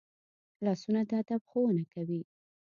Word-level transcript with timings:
لاسونه 0.65 1.01
د 1.09 1.11
ادب 1.21 1.41
ښوونه 1.49 1.83
کوي 1.93 2.21